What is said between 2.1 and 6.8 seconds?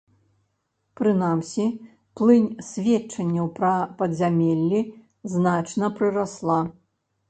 плынь сведчанняў пра падзямеллі значна прырасла.